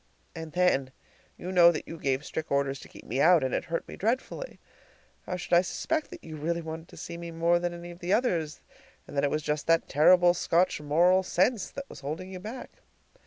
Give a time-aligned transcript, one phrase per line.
[0.35, 0.91] And then
[1.37, 3.95] you know that you gave strict orders to keep me out; and it hurt me
[3.95, 4.59] dreadfully.
[5.27, 7.99] How should I suspect that you really wanted to see me more than any of
[7.99, 8.61] the others,
[9.07, 12.71] and that it was just that terrible Scotch moral sense that was holding you back?